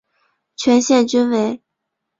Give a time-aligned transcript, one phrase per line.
[0.55, 1.61] 全线均为。